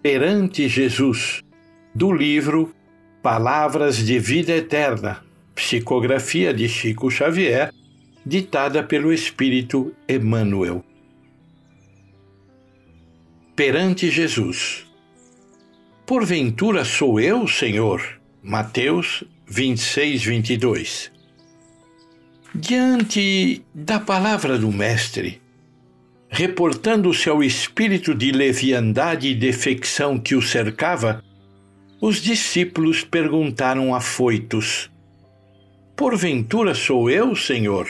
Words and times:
Perante 0.00 0.68
Jesus, 0.68 1.42
do 1.92 2.12
livro 2.12 2.72
Palavras 3.20 3.96
de 3.96 4.16
Vida 4.16 4.52
Eterna, 4.52 5.24
psicografia 5.56 6.54
de 6.54 6.68
Chico 6.68 7.10
Xavier, 7.10 7.72
ditada 8.24 8.84
pelo 8.84 9.12
Espírito 9.12 9.92
Emmanuel. 10.08 10.84
Perante 13.56 14.08
Jesus. 14.08 14.86
Porventura 16.06 16.84
sou 16.84 17.18
eu, 17.18 17.48
Senhor? 17.48 18.20
Mateus 18.40 19.24
26, 19.48 20.24
22. 20.24 21.12
Diante 22.54 23.64
da 23.74 23.98
palavra 23.98 24.56
do 24.56 24.70
Mestre, 24.70 25.42
reportando-se 26.28 27.28
ao 27.28 27.42
espírito 27.42 28.14
de 28.14 28.30
leviandade 28.30 29.28
e 29.28 29.34
defecção 29.34 30.18
que 30.18 30.34
o 30.34 30.42
cercava, 30.42 31.22
os 32.00 32.22
discípulos 32.22 33.02
perguntaram 33.02 33.94
afoitos: 33.94 34.90
Porventura 35.96 36.74
sou 36.74 37.10
eu, 37.10 37.34
Senhor? 37.34 37.88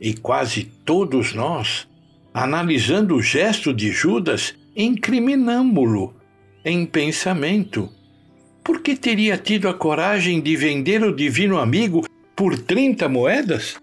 E 0.00 0.12
quase 0.14 0.64
todos 0.84 1.32
nós, 1.32 1.88
analisando 2.34 3.14
o 3.14 3.22
gesto 3.22 3.72
de 3.72 3.90
Judas, 3.90 4.54
incriminamo-lo 4.76 6.14
em 6.64 6.84
pensamento. 6.84 7.88
Por 8.64 8.80
que 8.80 8.94
teria 8.94 9.36
tido 9.36 9.68
a 9.68 9.74
coragem 9.74 10.40
de 10.40 10.56
vender 10.56 11.02
o 11.02 11.14
divino 11.14 11.58
amigo 11.58 12.06
por 12.36 12.58
30 12.58 13.08
moedas? 13.08 13.76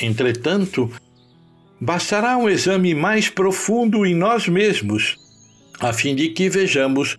Entretanto, 0.00 0.90
bastará 1.82 2.38
um 2.38 2.48
exame 2.48 2.94
mais 2.94 3.28
profundo 3.28 4.06
em 4.06 4.14
nós 4.14 4.46
mesmos, 4.46 5.18
a 5.80 5.92
fim 5.92 6.14
de 6.14 6.28
que 6.28 6.48
vejamos 6.48 7.18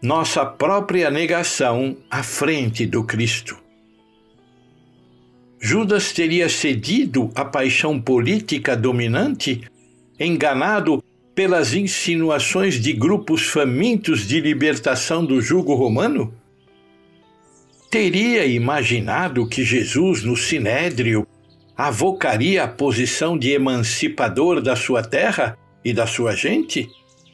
nossa 0.00 0.46
própria 0.46 1.10
negação 1.10 1.96
à 2.08 2.22
frente 2.22 2.86
do 2.86 3.02
Cristo. 3.02 3.58
Judas 5.58 6.12
teria 6.12 6.48
cedido 6.48 7.32
à 7.34 7.44
paixão 7.44 8.00
política 8.00 8.76
dominante, 8.76 9.62
enganado 10.20 11.02
pelas 11.34 11.74
insinuações 11.74 12.80
de 12.80 12.92
grupos 12.92 13.48
famintos 13.48 14.20
de 14.20 14.40
libertação 14.40 15.24
do 15.24 15.40
jugo 15.40 15.74
romano? 15.74 16.32
Teria 17.90 18.46
imaginado 18.46 19.48
que 19.48 19.64
Jesus, 19.64 20.22
no 20.22 20.36
Sinédrio, 20.36 21.26
avocaria 21.76 22.64
a 22.64 22.68
posição 22.68 23.36
de 23.36 23.50
emancipador 23.50 24.62
da 24.62 24.74
sua 24.74 25.02
terra 25.02 25.58
e 25.84 25.92
da 25.92 26.06
sua 26.06 26.34
gente, 26.34 26.88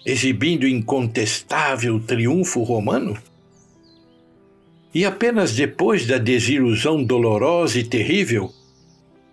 exibindo 0.04 0.66
incontestável 0.66 2.00
triunfo 2.00 2.62
romano? 2.62 3.16
E 4.92 5.04
apenas 5.04 5.54
depois 5.54 6.06
da 6.06 6.19
desilusão 6.19 7.03
dolorosa 7.03 7.78
e 7.78 7.84
terrível, 7.84 8.53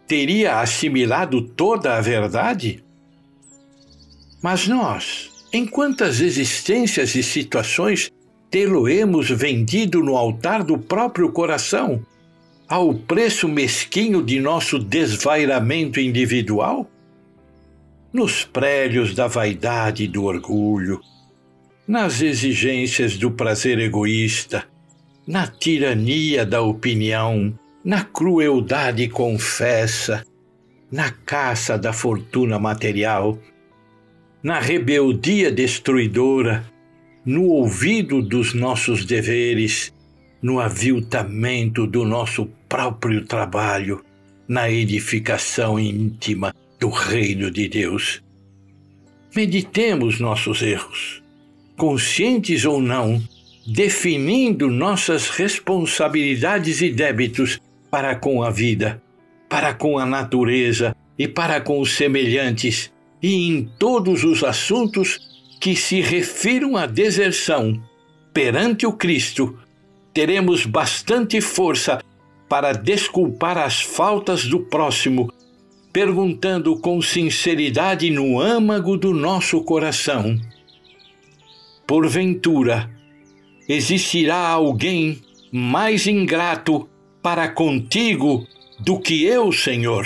teria 0.07 0.59
assimilado 0.59 1.41
toda 1.41 1.97
a 1.97 2.01
verdade? 2.01 2.83
Mas 4.41 4.67
nós, 4.67 5.29
em 5.51 5.65
quantas 5.65 6.21
existências 6.21 7.13
e 7.15 7.23
situações 7.23 8.09
tê-lo-emos 8.49 9.29
vendido 9.29 10.01
no 10.01 10.15
altar 10.15 10.63
do 10.63 10.77
próprio 10.77 11.31
coração, 11.31 12.03
ao 12.69 12.93
preço 12.93 13.47
mesquinho 13.47 14.21
de 14.21 14.39
nosso 14.39 14.77
desvairamento 14.77 15.99
individual? 15.99 16.87
Nos 18.13 18.43
prédios 18.43 19.15
da 19.15 19.25
vaidade 19.25 20.03
e 20.03 20.07
do 20.07 20.25
orgulho, 20.25 21.01
nas 21.87 22.21
exigências 22.21 23.17
do 23.17 23.31
prazer 23.31 23.79
egoísta, 23.79 24.65
na 25.25 25.47
tirania 25.47 26.45
da 26.45 26.61
opinião, 26.61 27.57
na 27.83 28.03
crueldade 28.03 29.07
confessa, 29.07 30.23
na 30.91 31.09
caça 31.09 31.75
da 31.75 31.91
fortuna 31.91 32.59
material, 32.59 33.39
na 34.43 34.59
rebeldia 34.59 35.51
destruidora, 35.51 36.63
no 37.25 37.45
ouvido 37.45 38.21
dos 38.21 38.53
nossos 38.53 39.05
deveres, 39.05 39.91
no 40.41 40.59
aviltamento 40.59 41.85
do 41.85 42.05
nosso 42.05 42.47
próprio 42.67 43.25
trabalho, 43.25 44.03
na 44.47 44.69
edificação 44.69 45.79
íntima 45.79 46.55
do 46.79 46.89
reino 46.89 47.51
de 47.51 47.67
Deus. 47.67 48.21
Meditemos 49.35 50.19
nossos 50.19 50.61
erros, 50.61 51.21
conscientes 51.77 52.65
ou 52.65 52.81
não, 52.81 53.21
definindo 53.67 54.69
nossas 54.69 55.29
responsabilidades 55.29 56.81
e 56.81 56.89
débitos 56.89 57.59
para 57.91 58.15
com 58.15 58.41
a 58.41 58.49
vida, 58.49 59.01
para 59.47 59.73
com 59.73 59.99
a 59.99 60.05
natureza 60.05 60.95
e 61.17 61.27
para 61.27 61.59
com 61.59 61.79
os 61.79 61.95
semelhantes, 61.95 62.91
e 63.21 63.49
em 63.49 63.69
todos 63.77 64.23
os 64.23 64.43
assuntos 64.43 65.19
que 65.59 65.75
se 65.75 65.99
refiram 65.99 66.77
à 66.77 66.85
deserção 66.85 67.83
perante 68.33 68.85
o 68.85 68.93
Cristo, 68.93 69.59
teremos 70.19 70.65
bastante 70.65 71.39
força 71.39 72.03
para 72.49 72.73
desculpar 72.73 73.57
as 73.57 73.79
faltas 73.79 74.43
do 74.43 74.59
próximo, 74.59 75.31
perguntando 75.93 76.77
com 76.77 77.01
sinceridade 77.01 78.09
no 78.09 78.37
âmago 78.37 78.97
do 78.97 79.13
nosso 79.13 79.63
coração: 79.63 80.37
Porventura, 81.87 82.91
existirá 83.65 84.45
alguém 84.49 85.21
mais 85.53 86.05
ingrato 86.05 86.89
para 87.23 87.47
contigo 87.47 88.45
do 88.77 88.99
que 88.99 89.23
eu, 89.23 89.53
Senhor? 89.53 90.05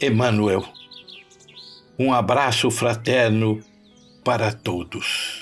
Emmanuel. 0.00 0.64
Um 1.98 2.12
abraço 2.12 2.70
fraterno 2.70 3.60
para 4.22 4.52
todos. 4.52 5.41